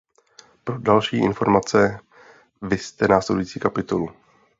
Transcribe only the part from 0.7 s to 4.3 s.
další informace vizte následující kapitolu.